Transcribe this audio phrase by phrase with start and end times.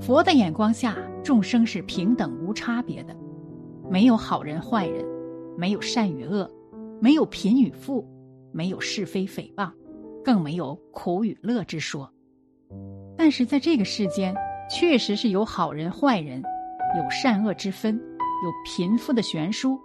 [0.00, 3.16] 佛的眼光下，众生是平等无差别的，
[3.90, 5.04] 没有好人坏人，
[5.56, 6.48] 没有善与恶，
[7.00, 8.06] 没有贫与富，
[8.52, 9.70] 没有是非诽谤，
[10.22, 12.08] 更没有苦与乐之说。
[13.16, 14.34] 但是在这个世间，
[14.70, 16.42] 确实是有好人坏人，
[16.96, 19.78] 有善恶之分，有贫富的悬殊，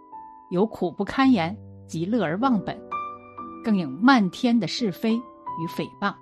[0.52, 2.80] 有苦不堪言及乐而忘本，
[3.64, 6.14] 更有漫天的是非与诽谤，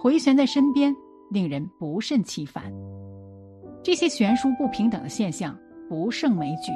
[0.00, 0.96] 回旋在身边，
[1.30, 2.72] 令人不胜其烦。
[3.82, 6.70] 这些悬殊不平等的现象不胜枚举，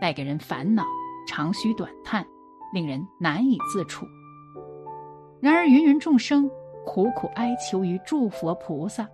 [0.00, 0.84] 带给人烦恼，
[1.26, 2.24] 长吁短叹，
[2.74, 4.06] 令人难以自处。
[5.40, 6.48] 然而芸芸众生
[6.84, 9.08] 苦苦哀求于诸佛菩萨，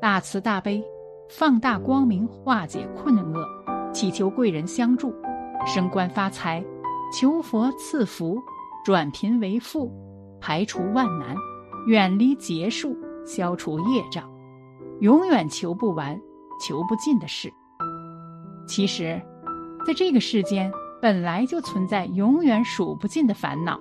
[0.00, 0.82] 大慈大悲，
[1.28, 3.46] 放大光明，化解困厄，
[3.92, 5.14] 祈求贵人相助，
[5.66, 6.64] 升官发财，
[7.12, 8.40] 求佛赐福，
[8.82, 9.92] 转贫为富，
[10.40, 11.36] 排除万难，
[11.86, 14.28] 远离劫数，消除业障，
[15.00, 16.18] 永远求不完。
[16.58, 17.52] 求不尽的事。
[18.66, 19.20] 其实，
[19.86, 20.70] 在这个世间
[21.00, 23.80] 本来就存在永远数不尽的烦恼，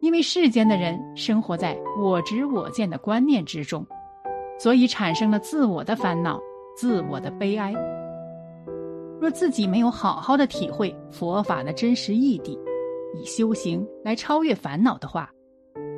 [0.00, 3.84] 因为世间的人生活在我执我见的观念之中，
[4.58, 6.40] 所以产生了自我的烦恼、
[6.76, 7.74] 自我的悲哀。
[9.18, 12.58] 若自己没有好好的体会佛法的真实意义，
[13.14, 15.30] 以修行来超越烦恼的话，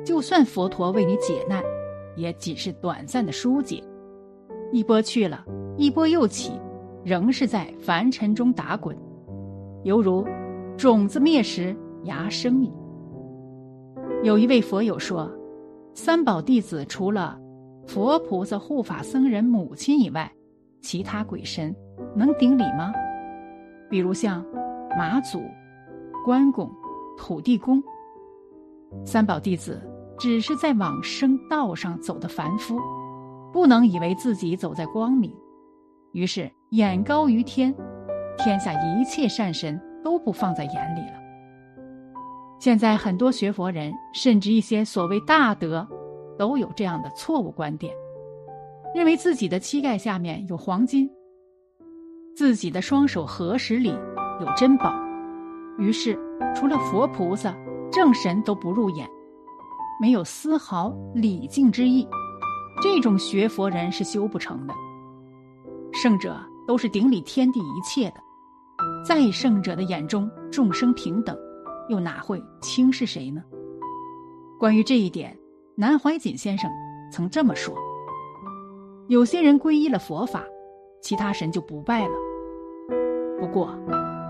[0.05, 1.61] 就算佛陀为你解难，
[2.15, 3.83] 也仅是短暂的疏解，
[4.71, 5.45] 一波去了。
[5.79, 6.51] 一波又起，
[7.05, 8.93] 仍是在凡尘中打滚，
[9.83, 10.27] 犹如
[10.75, 11.73] 种子灭时
[12.03, 12.69] 芽生矣。
[14.21, 15.31] 有一位佛友说
[15.95, 17.39] ：“三宝弟子除了
[17.87, 20.29] 佛菩萨、护法僧人、母亲以外，
[20.81, 21.73] 其他鬼神
[22.13, 22.91] 能顶礼吗？
[23.89, 24.45] 比如像
[24.97, 25.39] 马祖、
[26.25, 26.69] 关公、
[27.17, 27.81] 土地公。
[29.05, 29.81] 三宝弟子
[30.17, 32.77] 只是在往生道上走的凡夫，
[33.53, 35.33] 不能以为自己走在光明。”
[36.11, 37.73] 于是，眼高于天，
[38.37, 41.19] 天下一切善神都不放在眼里了。
[42.59, 45.87] 现在很多学佛人，甚至一些所谓大德，
[46.37, 47.93] 都有这样的错误观点，
[48.93, 51.09] 认为自己的膝盖下面有黄金，
[52.35, 53.89] 自己的双手合十里
[54.41, 54.91] 有珍宝，
[55.77, 56.17] 于是
[56.55, 57.55] 除了佛菩萨、
[57.91, 59.07] 正神都不入眼，
[60.01, 62.07] 没有丝毫礼敬之意。
[62.81, 64.73] 这种学佛人是修不成的。
[65.91, 68.21] 圣者都是顶礼天地一切的，
[69.05, 71.37] 在圣者的眼中，众生平等，
[71.89, 73.43] 又哪会轻视谁呢？
[74.59, 75.37] 关于这一点，
[75.75, 76.69] 南怀瑾先生
[77.11, 77.75] 曾这么说：
[79.07, 80.43] 有些人皈依了佛法，
[81.01, 82.13] 其他神就不拜了。
[83.39, 83.75] 不过，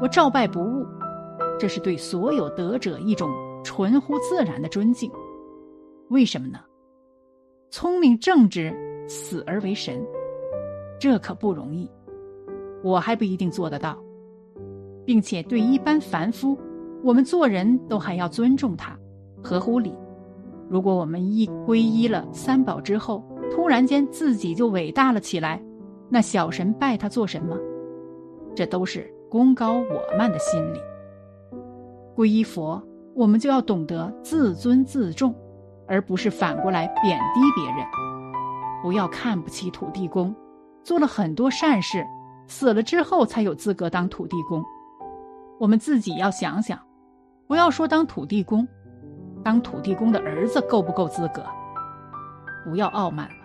[0.02, 0.86] 我照拜不误，
[1.60, 3.30] 这是对所有德者一种
[3.64, 5.12] 纯乎自然的尊敬。
[6.10, 6.60] 为什么呢？
[7.70, 8.74] 聪明正直，
[9.08, 10.04] 死而为神。
[11.00, 11.90] 这可不容易，
[12.84, 13.98] 我还不一定做得到，
[15.06, 16.58] 并且对一般凡夫，
[17.02, 18.98] 我们做人都还要尊重他，
[19.42, 19.96] 合乎礼。
[20.68, 25.64] 如果我们一皈依了三宝之后，突然间自己就伟大了起来，
[26.10, 27.58] 那小神拜他做什么？
[28.54, 30.80] 这都是功高我慢的心理。
[32.16, 32.84] 皈依佛，
[33.16, 35.34] 我们就要懂得自尊自重，
[35.88, 37.86] 而不是反过来贬低别人。
[38.84, 40.36] 不要看不起土地公。
[40.90, 42.04] 做了很多善事，
[42.48, 44.60] 死了之后才有资格当土地公。
[45.60, 46.80] 我们自己要想想，
[47.46, 48.68] 不要说当土地公，
[49.44, 51.46] 当土地公的儿子够不够资格？
[52.66, 53.36] 不要傲慢了，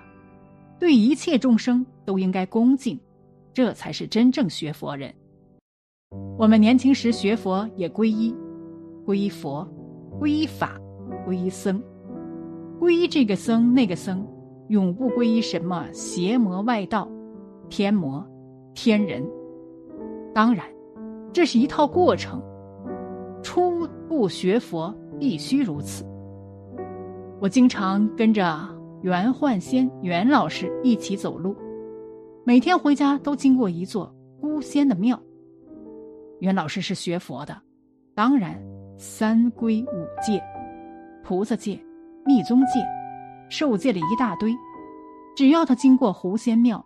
[0.78, 2.98] 对一切众生都应该恭敬，
[3.52, 5.14] 这才是真正学佛人。
[6.38, 8.34] 我们年轻时学佛也皈依，
[9.04, 9.68] 皈依佛，
[10.18, 10.80] 皈依法，
[11.28, 11.78] 皈依僧，
[12.80, 14.26] 皈依这个僧那个僧，
[14.68, 17.06] 永不皈依什么邪魔外道。
[17.68, 18.24] 天魔，
[18.74, 19.24] 天人，
[20.34, 20.64] 当然，
[21.32, 22.42] 这是一套过程。
[23.42, 26.04] 初步学佛必须如此。
[27.40, 28.66] 我经常跟着
[29.02, 31.54] 袁焕仙袁老师一起走路，
[32.44, 35.20] 每天回家都经过一座孤仙的庙。
[36.40, 37.56] 袁老师是学佛的，
[38.14, 38.58] 当然
[38.96, 40.42] 三规五戒、
[41.22, 41.78] 菩萨戒、
[42.24, 42.80] 密宗戒、
[43.50, 44.54] 受戒了一大堆。
[45.36, 46.84] 只要他经过狐仙庙、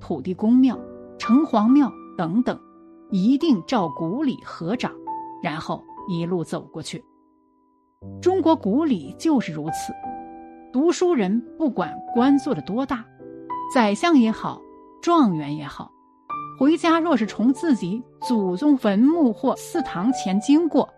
[0.00, 0.78] 土地公庙、
[1.18, 2.58] 城隍庙等等，
[3.10, 4.92] 一定照古礼合掌，
[5.42, 7.04] 然后一路走过去。
[8.20, 9.92] 中国古礼就是如此。
[10.72, 13.04] 读书人不管官做的多大，
[13.74, 14.60] 宰相也好，
[15.02, 15.90] 状元也好，
[16.60, 20.88] 回家若是从自己祖宗坟墓或祠堂前经过，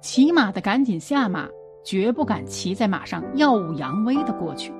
[0.00, 1.48] 骑马的赶紧下马，
[1.84, 4.72] 绝不敢骑在马上耀武扬威的过去。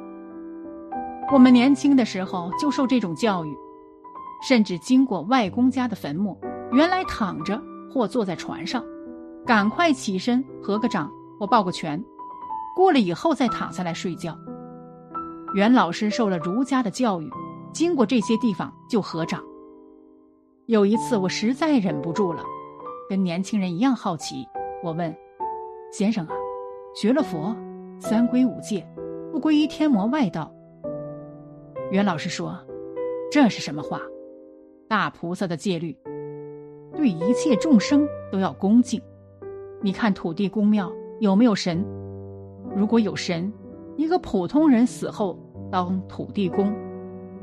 [1.31, 3.57] 我们年轻的时候就受这种教育，
[4.47, 6.39] 甚至经过外公家的坟墓，
[6.73, 7.61] 原来躺着
[7.93, 8.85] 或坐在船上，
[9.47, 12.03] 赶快起身合个掌或抱个拳。
[12.77, 14.37] 过了以后再躺下来睡觉。
[15.55, 17.31] 袁老师受了儒家的教育，
[17.73, 19.43] 经过这些地方就合掌。
[20.67, 22.43] 有一次我实在忍不住了，
[23.09, 24.47] 跟年轻人一样好奇，
[24.83, 25.15] 我问
[25.93, 26.33] ：“先生啊，
[26.95, 27.55] 学了佛，
[27.99, 28.87] 三规五戒，
[29.31, 30.53] 不归于天魔外道。”
[31.93, 32.59] 袁老师说
[33.31, 34.01] ：“这是什么话？
[34.89, 35.95] 大菩萨的戒律，
[36.97, 38.99] 对一切众生都要恭敬。
[39.83, 40.91] 你看土地公庙
[41.21, 41.85] 有没有神？”
[42.75, 43.53] 如果有神，
[43.99, 45.39] 一个普通人死后
[45.71, 46.75] 当土地公，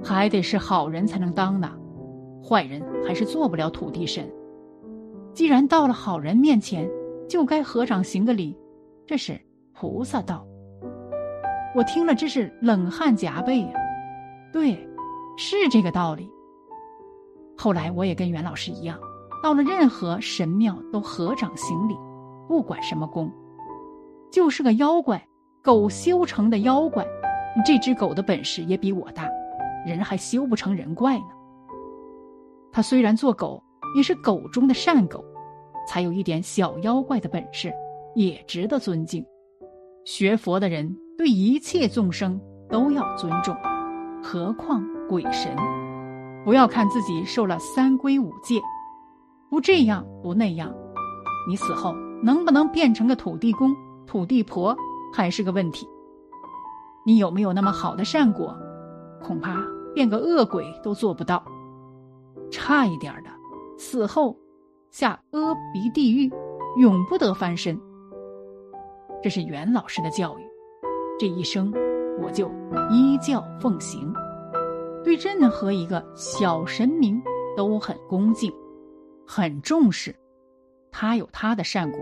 [0.03, 1.71] 还得是好人才能当呢，
[2.43, 4.27] 坏人还是做不了土地神。
[5.31, 6.89] 既然到了好人面前，
[7.27, 8.57] 就该合掌行个礼，
[9.05, 9.39] 这是
[9.73, 10.43] 菩萨道。
[11.75, 13.73] 我听了真是冷汗浃背呀。
[14.51, 14.87] 对，
[15.37, 16.29] 是这个道理。
[17.57, 18.97] 后来我也跟袁老师一样，
[19.43, 21.95] 到了任何神庙都合掌行礼，
[22.47, 23.31] 不管什么宫。
[24.31, 25.27] 就是个妖怪，
[25.63, 27.05] 狗修成的妖怪。
[27.65, 29.27] 这只狗的本事也比我大，
[29.85, 31.25] 人还修不成人怪呢。
[32.71, 33.61] 它虽然做狗，
[33.95, 35.25] 也是狗中的善狗，
[35.87, 37.73] 才有一点小妖怪的本事，
[38.15, 39.25] 也值得尊敬。
[40.05, 43.55] 学佛的人对一切众生都要尊重，
[44.21, 45.55] 何况鬼神？
[46.45, 48.61] 不要看自己受了三规五戒，
[49.49, 50.73] 不这样不那样，
[51.47, 51.93] 你死后
[52.23, 53.75] 能不能变成个土地公？
[54.05, 54.75] 土地婆
[55.13, 55.87] 还是个问题。
[57.05, 58.55] 你有没有那么好的善果？
[59.21, 59.61] 恐怕
[59.93, 61.43] 变个恶鬼都做不到。
[62.51, 63.29] 差一点的，
[63.77, 64.35] 死后
[64.89, 66.31] 下阿鼻地狱，
[66.77, 67.79] 永不得翻身。
[69.21, 70.41] 这是袁老师的教育，
[71.19, 71.71] 这一生
[72.21, 72.49] 我就
[72.89, 74.13] 依教奉行，
[75.03, 77.21] 对任何一个小神明
[77.55, 78.51] 都很恭敬，
[79.25, 80.15] 很重视。
[80.91, 81.99] 他有他的善果。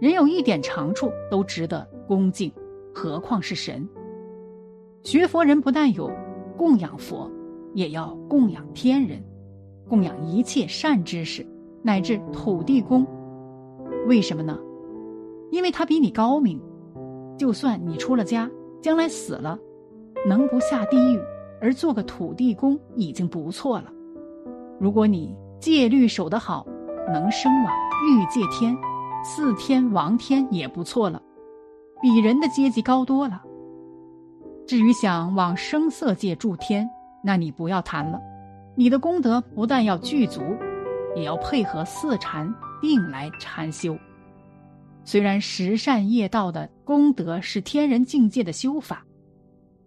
[0.00, 2.52] 人有一点长处都值得恭敬，
[2.92, 3.88] 何况是神？
[5.02, 6.10] 学佛人不但有
[6.56, 7.30] 供养佛，
[7.74, 9.22] 也要供养天人，
[9.88, 11.46] 供养一切善知识，
[11.82, 13.06] 乃至土地公。
[14.06, 14.58] 为什么呢？
[15.50, 16.60] 因为他比你高明。
[17.36, 18.50] 就算你出了家，
[18.84, 19.58] 将来死了，
[20.28, 21.18] 能不下地狱
[21.58, 23.90] 而做个土地公已经不错了。
[24.78, 26.66] 如果你戒律守得好，
[27.10, 27.72] 能升往
[28.06, 28.76] 欲界天。
[29.24, 31.22] 四天王天也不错了，
[32.02, 33.42] 比人的阶级高多了。
[34.66, 36.86] 至于想往声色界助天，
[37.22, 38.20] 那你不要谈了。
[38.76, 40.42] 你的功德不但要具足，
[41.16, 43.96] 也要配合四禅定来禅修。
[45.04, 49.04] 虽然十善业道的功德是天人境界的修法，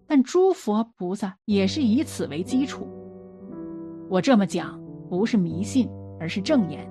[0.07, 2.87] 但诸佛菩萨也是以此为基础。
[4.09, 6.89] 我这么讲不是迷信，而是正言。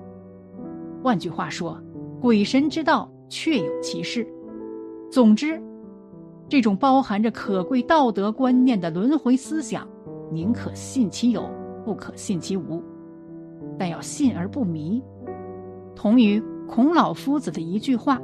[1.03, 1.81] 换句话说。
[2.19, 4.27] 鬼神之道确有其事。
[5.11, 5.61] 总之，
[6.49, 9.87] 这种包含着可贵道德观念的轮回思想，
[10.31, 11.47] 宁可信其有，
[11.85, 12.83] 不可信其无。
[13.77, 14.99] 但要信而不迷，
[15.95, 18.21] 同于孔老夫子的一句话：“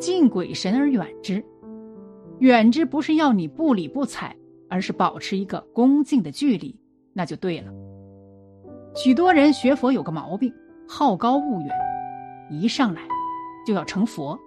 [0.00, 1.44] 敬鬼神而远之。”
[2.40, 4.36] 远之不是要你不理不睬，
[4.68, 6.78] 而是保持一个恭敬的距离，
[7.14, 7.72] 那就对了。
[8.94, 10.52] 许多人学佛有个毛病，
[10.86, 11.70] 好高骛远。
[12.50, 13.00] 一上来
[13.66, 14.38] 就要成佛，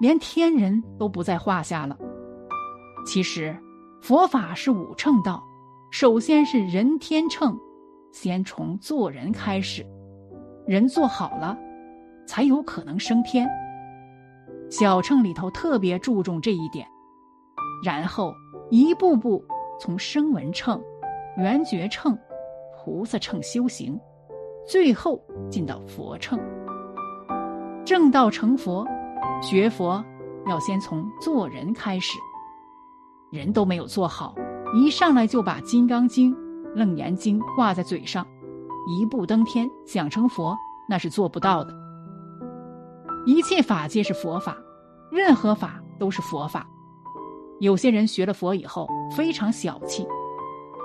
[0.00, 1.96] 连天人都不在话下了。
[3.06, 3.56] 其实
[4.00, 5.42] 佛法是五乘道，
[5.90, 7.54] 首先是人天乘，
[8.12, 9.86] 先从做人开始，
[10.66, 11.56] 人做好了，
[12.30, 13.44] 才有可能升天。
[14.70, 16.86] 小乘里头特别注重这一点，
[17.84, 18.32] 然后
[18.70, 19.44] 一步步
[19.80, 20.80] 从声闻乘、
[21.36, 22.16] 缘觉乘、
[22.76, 23.98] 菩萨乘修行，
[24.64, 25.20] 最后
[25.50, 26.38] 进到佛乘。
[27.84, 28.86] 正道成佛，
[29.42, 30.04] 学佛
[30.46, 32.16] 要先从做人开始。
[33.32, 34.36] 人都没有做好，
[34.72, 36.32] 一上来就把《金刚经》
[36.76, 38.24] 《楞严经》挂在嘴上，
[38.86, 40.56] 一步登天想成佛，
[40.88, 41.79] 那是做不到的。
[43.26, 44.56] 一切法皆是佛法，
[45.10, 46.66] 任何法都是佛法。
[47.60, 50.06] 有些人学了佛以后非常小气，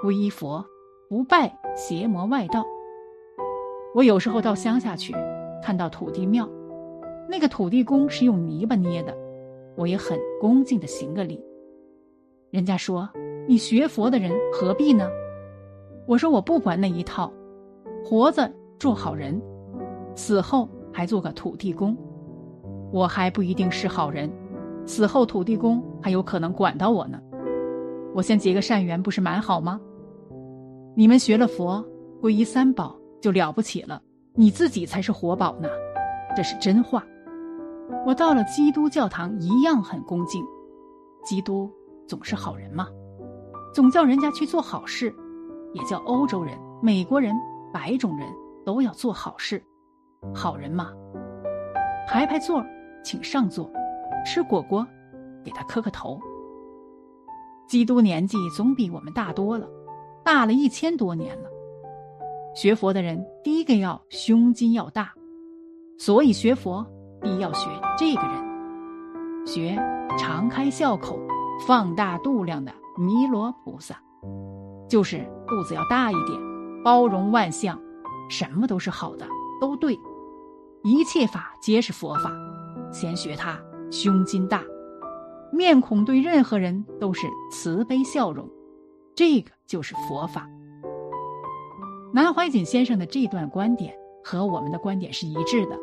[0.03, 0.63] 皈依佛
[1.09, 2.65] 不拜邪魔外道。
[3.93, 5.15] 我有时候到乡下去，
[5.63, 6.47] 看到土地庙，
[7.29, 9.15] 那个土地公是用泥巴捏的，
[9.77, 11.41] 我也很恭敬的行个礼。
[12.51, 13.09] 人家说
[13.47, 15.09] 你学佛的人何必呢？
[16.05, 17.31] 我说我不管那一套，
[18.03, 19.41] 活着做好人，
[20.13, 21.97] 死后还做个土地公，
[22.95, 24.31] 我还不一定是好人。
[24.85, 27.19] 死后土地公还有可能管到我呢，
[28.13, 29.81] 我先结个善缘不是蛮好吗？
[30.95, 31.85] 你们学了佛，
[32.21, 34.01] 皈依三宝就了不起了，
[34.33, 35.67] 你自己才是活宝呢，
[36.37, 37.03] 这是真话。
[38.05, 40.41] 我到了基督教堂一样很恭敬，
[41.21, 41.69] 基督
[42.07, 42.87] 总是好人嘛，
[43.73, 45.13] 总叫人家去做好事，
[45.73, 47.35] 也叫欧洲人、美国人、
[47.73, 48.25] 白种人
[48.65, 49.61] 都要做好事，
[50.33, 50.93] 好人嘛。
[52.07, 52.63] 排排座，
[53.05, 53.71] 请上座。
[54.25, 54.85] 吃果果，
[55.43, 56.19] 给他磕个头。
[57.67, 59.67] 基督年纪总比我们大多了，
[60.23, 61.49] 大了一千多年了。
[62.55, 65.13] 学佛的人第一个要胸襟要大，
[65.99, 66.85] 所以学佛
[67.21, 69.77] 必要学这个人，学
[70.17, 71.19] 常开笑口、
[71.67, 74.01] 放大度量的弥罗菩萨，
[74.89, 76.39] 就是肚子要大一点，
[76.83, 77.79] 包容万象，
[78.29, 79.27] 什么都是好的，
[79.59, 79.99] 都对，
[80.83, 82.31] 一切法皆是佛法，
[82.95, 83.59] 先学他。
[83.91, 84.63] 胸襟大，
[85.51, 88.49] 面孔对任何人都是慈悲笑容，
[89.13, 90.49] 这个就是佛法。
[92.13, 95.77] 南怀瑾先生的这段观点和我们的观点是一致的。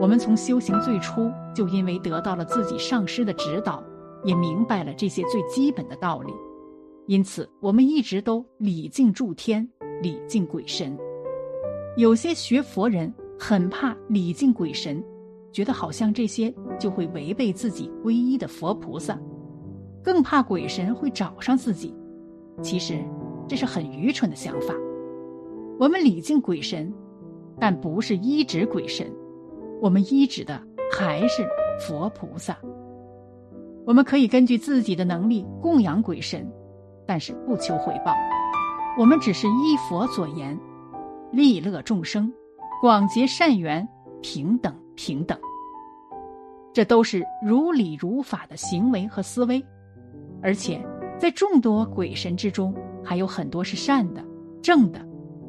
[0.00, 3.84] 我们从修行最初就因为得到了自己上师的指导，
[4.24, 6.32] 也明白了这些最基本的道理，
[7.06, 9.66] 因此我们一直都礼敬诸天，
[10.02, 10.98] 礼敬鬼神。
[11.96, 15.02] 有些学佛人很怕礼敬鬼神。
[15.52, 19.18] 觉得好像这些就会违背自己皈依的佛菩萨，
[20.02, 21.94] 更怕鬼神会找上自己。
[22.62, 23.02] 其实
[23.48, 24.74] 这是很愚蠢的想法。
[25.78, 26.92] 我们礼敬鬼神，
[27.58, 29.10] 但不是依止鬼神，
[29.80, 30.60] 我们依止的
[30.92, 31.46] 还是
[31.80, 32.56] 佛菩萨。
[33.86, 36.46] 我们可以根据自己的能力供养鬼神，
[37.06, 38.14] 但是不求回报。
[38.98, 40.58] 我们只是依佛所言，
[41.32, 42.32] 利乐众生，
[42.80, 43.88] 广结善缘，
[44.20, 44.74] 平等。
[45.02, 45.38] 平等，
[46.74, 49.64] 这都是如理如法的行为和思维，
[50.42, 50.78] 而且
[51.18, 54.22] 在众多鬼神之中，还有很多是善的、
[54.60, 55.00] 正的，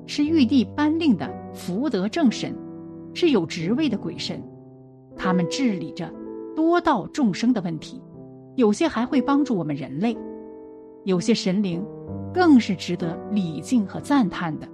[0.07, 2.55] 是玉帝颁令的福德正神，
[3.13, 4.41] 是有职位的鬼神，
[5.17, 6.09] 他们治理着
[6.55, 8.01] 多道众生的问题，
[8.55, 10.17] 有些还会帮助我们人类，
[11.03, 11.85] 有些神灵
[12.33, 14.67] 更是值得礼敬和赞叹的，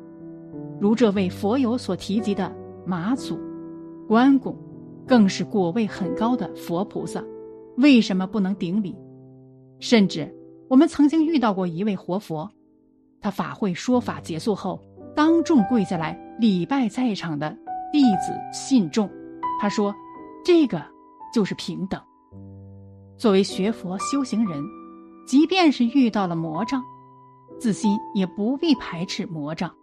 [0.79, 2.55] 如这位佛友所提及的
[2.85, 3.39] 马祖、
[4.07, 4.55] 关公。
[5.07, 7.23] 更是果位很高的佛菩萨，
[7.77, 8.95] 为什么不能顶礼？
[9.79, 10.31] 甚至
[10.67, 12.49] 我们曾经遇到过一位活佛，
[13.21, 14.81] 他法会说法结束后，
[15.15, 17.57] 当众跪下来礼拜在场的
[17.91, 19.09] 弟子信众。
[19.61, 19.95] 他说
[20.43, 20.83] ：“这个
[21.33, 21.99] 就是平等。
[23.17, 24.61] 作为学佛修行人，
[25.25, 26.83] 即便是遇到了魔障，
[27.59, 29.73] 自心也不必排斥魔障，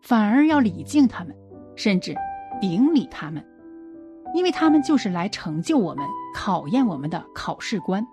[0.00, 1.36] 反而要礼敬他们，
[1.76, 2.14] 甚至
[2.60, 3.44] 顶礼他们。”
[4.34, 6.04] 因为他们就是来成就我们、
[6.34, 8.06] 考验我们的考试官。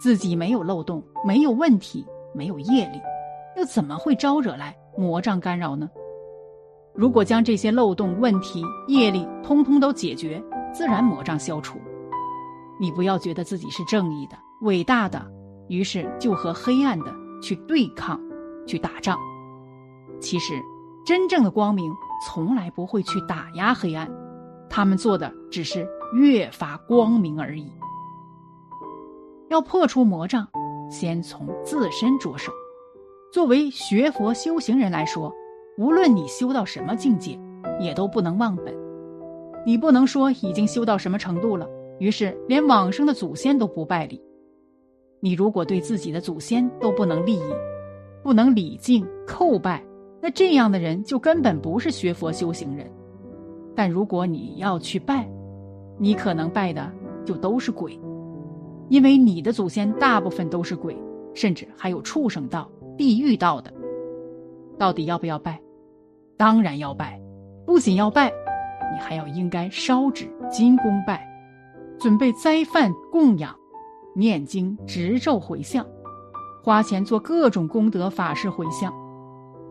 [0.00, 3.00] 自己没有漏洞、没有问题、没有业力，
[3.56, 5.88] 又怎么会招惹来魔障干扰呢？
[6.94, 11.80] 如果将这些漏洞、问题、业力通通都解决，自然魔障消除。
[12.78, 15.24] 你不要觉得自己是正义的、伟大的，
[15.68, 18.20] 于是就和黑暗的去对抗、
[18.66, 19.18] 去打仗。
[20.20, 20.60] 其实，
[21.06, 21.90] 真正的光明
[22.26, 24.08] 从来不会去打压黑暗。
[24.76, 27.64] 他们做的只是越发光明而已。
[29.48, 30.48] 要破除魔障，
[30.90, 32.50] 先从自身着手。
[33.32, 35.32] 作为学佛修行人来说，
[35.78, 37.38] 无论你修到什么境界，
[37.78, 38.74] 也都不能忘本。
[39.64, 41.68] 你不能说已经修到什么程度了，
[42.00, 44.20] 于是连往生的祖先都不拜礼。
[45.20, 47.54] 你如果对自己的祖先都不能利益，
[48.24, 49.84] 不能礼敬叩拜，
[50.20, 52.90] 那这样的人就根本不是学佛修行人。
[53.74, 55.28] 但如果你要去拜，
[55.98, 56.90] 你可能拜的
[57.24, 57.98] 就都是鬼，
[58.88, 60.96] 因为你的祖先大部分都是鬼，
[61.34, 63.72] 甚至还有畜生道、地狱道的。
[64.78, 65.60] 到底要不要拜？
[66.36, 67.20] 当然要拜，
[67.64, 68.32] 不仅要拜，
[68.92, 71.24] 你还要应该烧纸金公拜，
[71.98, 73.54] 准备斋饭供养，
[74.16, 75.86] 念经执咒回向，
[76.62, 78.92] 花钱做各种功德法事回向，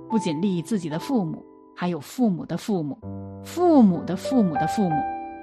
[0.09, 1.45] 不仅利益自己的父母，
[1.75, 2.97] 还有父母的父母。
[3.43, 4.95] 父母的父母的父母，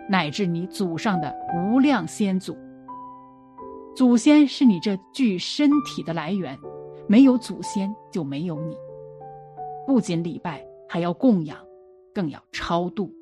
[0.08, 2.56] 乃至你祖上的无量先祖，
[3.94, 6.58] 祖先是你这具身体的来源，
[7.06, 8.76] 没有祖先就没有你。
[9.86, 11.58] 不仅礼拜，还要供养，
[12.14, 13.12] 更要超度。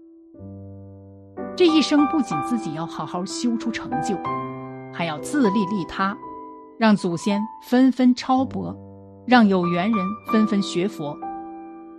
[1.57, 4.17] 这一生不仅自己要好好修出成就，
[4.93, 6.17] 还要自利利他，
[6.79, 8.77] 让祖先纷纷超拔，
[9.27, 11.19] 让有缘人纷纷学佛。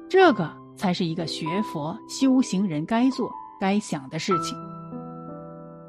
[0.08, 4.58] 这个才是一个学佛修行人该做、该想的事情。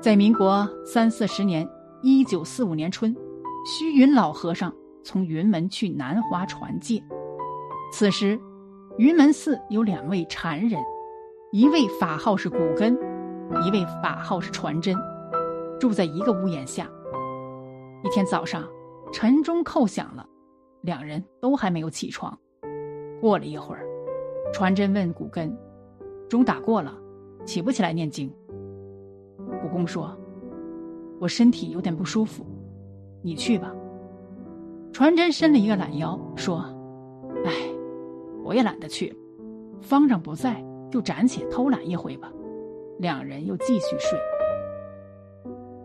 [0.01, 1.67] 在民国三四十年。
[2.03, 3.15] 一九四五年春，
[3.67, 6.99] 虚云老和尚从云门去南华传戒。
[7.93, 8.41] 此时，
[8.97, 10.81] 云门寺有两位禅人，
[11.53, 12.97] 一位法号是古根，
[13.67, 14.97] 一位法号是传真，
[15.79, 16.89] 住在一个屋檐下。
[18.03, 18.67] 一天早上，
[19.13, 20.27] 晨钟叩响了，
[20.81, 22.35] 两人都还没有起床。
[23.21, 23.85] 过了一会儿，
[24.53, 25.57] 传真问古根
[26.29, 26.95] ：“钟打过了，
[27.45, 28.33] 起不起来念经？”
[29.63, 30.17] 古公说。
[31.21, 32.47] 我身体有点不舒服，
[33.21, 33.71] 你去吧。
[34.91, 36.65] 传真伸了一个懒腰，说
[37.45, 37.53] ：“哎，
[38.43, 39.15] 我也懒得去，
[39.83, 42.33] 方丈不在，就暂且偷懒一回吧。”
[43.01, 44.19] 两人又继续睡。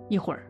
[0.07, 0.49] 一会儿，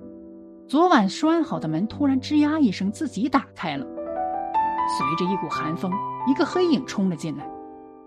[0.67, 5.91] 昨晚拴好的门突然吱呀一声自己打开了，随着一股寒风，
[6.27, 7.49] 一个黑影冲了进来。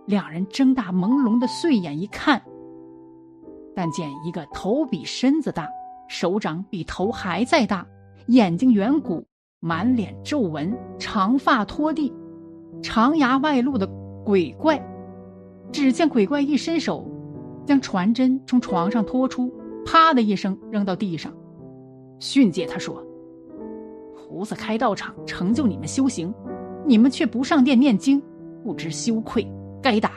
[0.08, 2.40] 两人睁大朦胧的睡眼一看，
[3.76, 5.68] 但见一个头比身子大。
[6.08, 7.86] 手掌比头还在大，
[8.28, 9.22] 眼睛圆鼓，
[9.60, 12.10] 满脸皱纹，长发拖地，
[12.82, 13.86] 长牙外露的
[14.24, 14.82] 鬼怪。
[15.70, 17.06] 只见鬼怪一伸手，
[17.66, 19.52] 将传真从床上拖出，
[19.84, 21.30] 啪的一声扔到地上，
[22.18, 23.04] 训诫他说
[24.16, 26.32] ：“菩萨开道场成就你们修行，
[26.86, 28.22] 你们却不上殿念经，
[28.64, 29.46] 不知羞愧，
[29.82, 30.12] 该打！”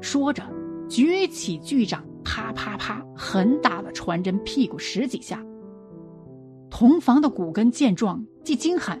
[0.00, 0.42] 说着，
[0.88, 2.04] 举起巨掌。
[2.24, 5.44] 啪啪啪，狠打了传真屁股十几下。
[6.70, 8.98] 同房的古根见状，即惊喊：“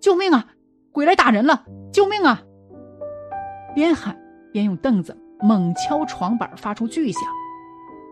[0.00, 0.46] 救命啊！
[0.92, 1.66] 鬼来打人了！
[1.92, 2.40] 救命啊！”
[3.74, 4.16] 边喊
[4.52, 7.22] 边用凳子猛敲床板，发出巨响。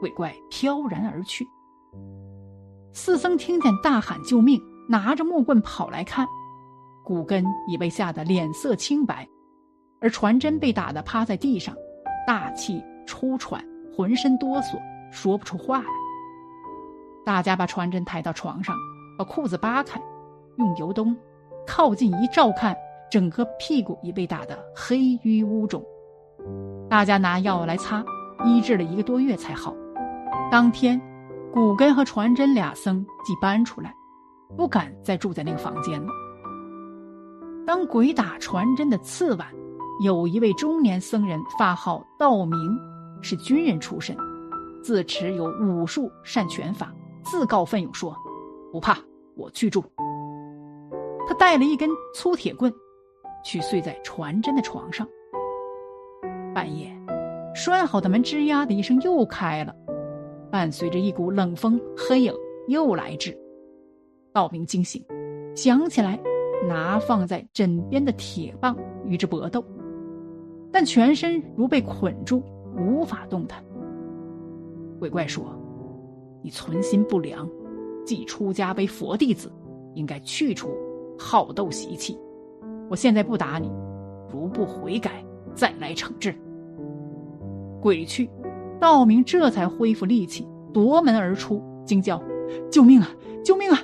[0.01, 1.47] 鬼怪飘然而去。
[2.93, 6.27] 四僧听见大喊救命，拿着木棍跑来看，
[7.05, 9.27] 古根已被吓得脸色青白，
[10.01, 11.75] 而传真被打得趴在地上，
[12.27, 13.65] 大气出喘。
[13.93, 15.87] 浑身哆嗦，说不出话来。
[17.27, 18.75] 大家把传真抬到床上，
[19.19, 20.01] 把裤子扒开，
[20.57, 21.15] 用油灯
[21.67, 22.75] 靠近一照看，
[23.11, 25.85] 整个屁股已被打得黑淤污肿。
[26.89, 28.03] 大家拿药来擦，
[28.45, 29.75] 医治了一个多月才好。
[30.51, 30.99] 当天，
[31.53, 33.95] 古根和传真俩僧即搬出来，
[34.57, 36.09] 不敢再住在那个房间了。
[37.67, 39.47] 当鬼打传真的次晚，
[40.03, 42.59] 有一位中年僧人，发号道明。
[43.23, 44.17] 是军人出身，
[44.83, 46.91] 自持有武术善拳法，
[47.23, 48.17] 自告奋勇说
[48.73, 48.97] ：“不怕，
[49.37, 49.85] 我去住。”
[51.29, 52.73] 他带了一根粗铁棍，
[53.45, 55.07] 去睡在传真的床上。
[56.55, 56.91] 半夜，
[57.55, 59.75] 拴好的门吱呀的一声又开了，
[60.51, 62.33] 伴随着一股冷风，黑影
[62.69, 63.39] 又来至。
[64.33, 65.05] 道明惊醒，
[65.55, 66.19] 想起来
[66.67, 69.63] 拿放在枕边的铁棒与之搏斗，
[70.73, 72.43] 但全身如被捆住。
[72.79, 73.63] 无法动弹。
[74.99, 75.45] 鬼怪说
[76.41, 77.47] ：“你存心不良，
[78.07, 79.53] 既出家为佛弟子，
[79.95, 80.71] 应该去除
[81.19, 82.17] 好斗习气。
[82.89, 83.71] 我现在不打你，
[84.33, 86.33] 如不悔改，再来惩治。”
[87.83, 88.31] 鬼去，
[88.79, 92.23] 道明这才恢复力气，夺门而出，惊叫
[92.71, 93.09] ：“救命啊！
[93.45, 93.79] 救命啊！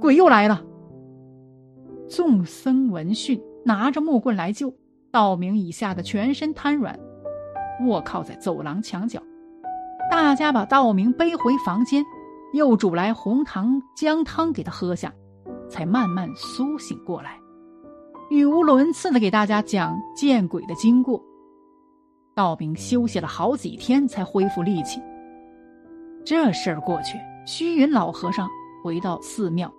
[0.00, 0.62] 鬼又来了！”
[2.10, 4.74] 众僧闻讯，拿着木棍来救。
[5.12, 6.98] 道明已吓得全身瘫软。
[7.86, 9.22] 卧靠在走廊墙角，
[10.10, 12.02] 大家把道明背回房间，
[12.54, 15.12] 又煮来红糖姜汤给他喝下，
[15.68, 17.38] 才慢慢苏醒过来，
[18.30, 21.22] 语无伦次的给大家讲见鬼的经过。
[22.34, 25.02] 道明休息了好几天才恢复力气。
[26.24, 28.48] 这事儿过去，虚云老和尚
[28.82, 29.70] 回到寺庙。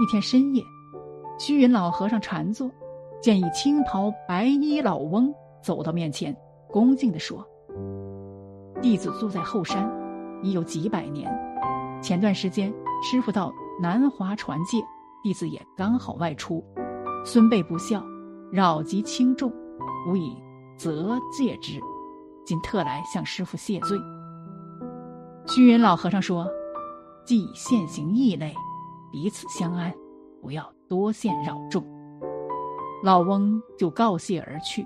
[0.00, 0.62] 一天深夜，
[1.38, 2.70] 虚云老和尚禅坐，
[3.22, 6.36] 见一青袍白衣老翁走到面前。
[6.68, 7.46] 恭敬地说
[8.82, 9.90] ：“弟子住在后山，
[10.42, 11.32] 已有几百年。
[12.02, 14.78] 前段时间师傅到南华传戒，
[15.22, 16.62] 弟子也刚好外出，
[17.24, 18.04] 孙辈不孝，
[18.52, 19.50] 扰及轻重，
[20.08, 20.36] 吾以
[20.76, 21.80] 责戒之。
[22.44, 23.96] 今特来向师傅谢罪。”
[25.46, 26.46] 虚云老和尚说
[27.24, 28.54] ：“既现行异类，
[29.10, 29.94] 彼此相安，
[30.42, 31.82] 不要多陷扰众。”
[33.06, 34.84] 老翁就告谢而去。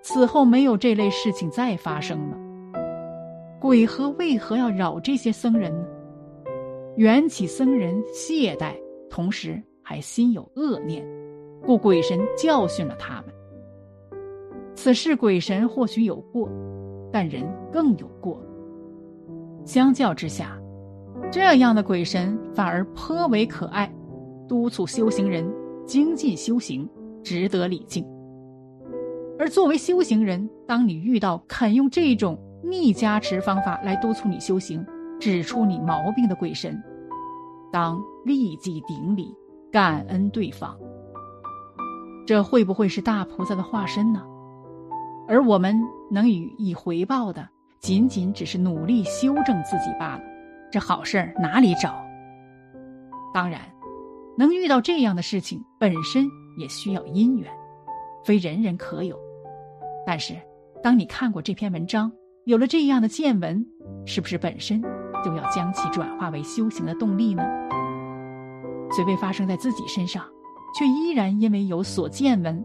[0.00, 2.38] 此后没有这类事情再发生了。
[3.60, 5.84] 鬼和为何要扰这些僧人呢？
[6.94, 8.74] 缘起僧人懈怠，
[9.10, 11.04] 同时还心有恶念，
[11.66, 13.34] 故鬼神教训了他们。
[14.76, 16.48] 此事鬼神或许有过，
[17.10, 18.40] 但人更有过。
[19.64, 20.56] 相较之下，
[21.28, 23.92] 这样的鬼神反而颇为可爱，
[24.46, 25.44] 督促修行人
[25.84, 26.88] 精进修行，
[27.22, 28.04] 值得礼敬。
[29.38, 34.84] 而作为修行人，当你遇到肯用这种逆加持方法来督促你修行、
[35.18, 36.80] 指出你毛病的鬼神，
[37.72, 39.34] 当立即顶礼
[39.72, 40.78] 感恩对方。
[42.24, 44.22] 这会不会是大菩萨的化身呢？
[45.26, 45.80] 而我们
[46.10, 47.48] 能予以回报的，
[47.80, 50.22] 仅仅只是努力修正自己罢了。
[50.70, 51.94] 这好事儿哪里找？
[53.34, 53.60] 当然，
[54.38, 57.50] 能遇到这样的事情本身也需要因缘，
[58.24, 59.18] 非人人可有。
[60.06, 60.34] 但是，
[60.82, 62.10] 当你看过这篇文章，
[62.44, 63.64] 有了这样的见闻，
[64.04, 64.82] 是不是本身
[65.24, 67.42] 就要将其转化为修行的动力呢？
[68.90, 70.24] 虽未发生在自己身上，
[70.78, 72.64] 却依然因为有所见闻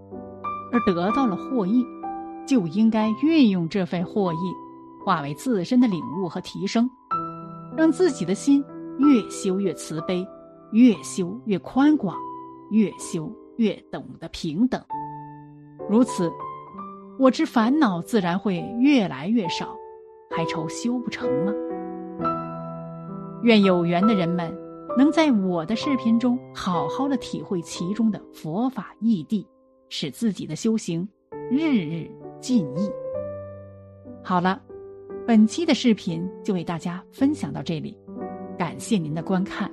[0.71, 1.85] 而得到了获益，
[2.45, 4.37] 就应该运用这份获益，
[5.05, 6.89] 化为自身的领悟和提升，
[7.77, 8.63] 让自己的心
[8.97, 10.27] 越修越慈悲，
[10.71, 12.17] 越修越宽广，
[12.71, 14.81] 越修越懂得平等。
[15.89, 16.31] 如此。
[17.19, 19.75] 我之烦恼自然会越来越少，
[20.29, 21.51] 还愁修不成吗？
[23.41, 24.55] 愿有缘的人们
[24.95, 29.43] 能在我的视频中好好的体会其中的佛法义谛，
[29.89, 31.09] 使自己的修行
[31.49, 32.07] 日日
[32.39, 32.87] 进益。
[34.23, 34.61] 好了，
[35.25, 37.97] 本期的视频就为大家分享到这里，
[38.59, 39.71] 感谢您的观看。